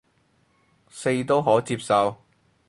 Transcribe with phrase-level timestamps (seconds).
[0.89, 2.17] 四都可接受